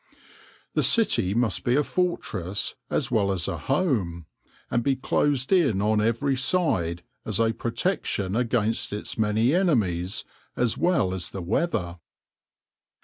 The 0.73 0.81
city 0.81 1.35
must 1.35 1.63
be 1.63 1.75
a 1.75 1.83
fortress 1.83 2.73
as 2.89 3.11
well 3.11 3.31
as 3.31 3.47
a 3.47 3.59
home, 3.59 4.25
and 4.71 4.81
be 4.81 4.95
closed 4.95 5.53
in 5.53 5.79
on 5.79 6.01
every 6.01 6.35
side 6.35 7.03
as 7.23 7.39
a 7.39 7.53
protection 7.53 8.35
against 8.35 8.93
its 8.93 9.15
many 9.19 9.53
enemies, 9.53 10.25
as 10.55 10.75
well 10.75 11.13
as 11.13 11.29
the 11.29 11.43
weather. 11.43 11.99